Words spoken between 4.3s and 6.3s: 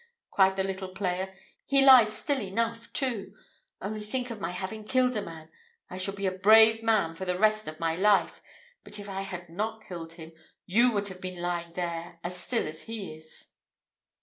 of my having killed a man I shall be